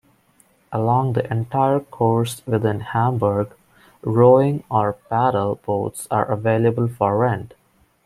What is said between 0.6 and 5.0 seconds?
Along the entire course within Hamburg, rowing or